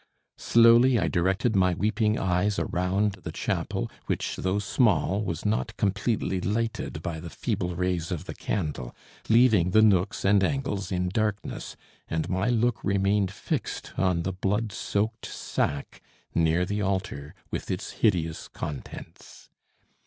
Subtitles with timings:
[0.39, 6.41] Slowly I directed my weeping eyes around the chapel, which, though small, was not completely
[6.41, 8.95] lighted by the feeble rays of the candle,
[9.29, 11.77] leaving the nooks and angles in darkness,
[12.07, 16.01] and my look remained fixed on the blood soaked sack
[16.33, 19.51] near the altar with its hideous contents.